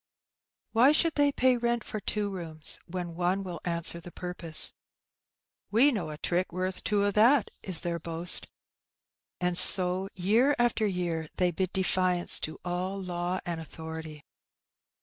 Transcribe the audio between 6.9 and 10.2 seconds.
o* that,'^ is their boast. And so